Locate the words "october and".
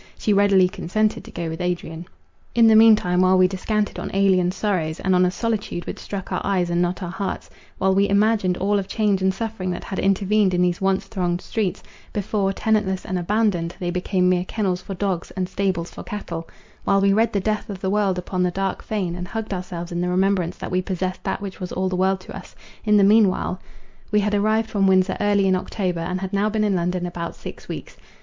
25.55-26.21